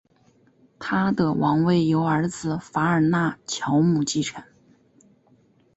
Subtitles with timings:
[0.79, 4.43] 他的王位由儿子法尔纳乔姆继承。